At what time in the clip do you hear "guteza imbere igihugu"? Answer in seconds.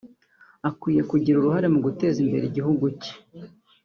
1.85-2.85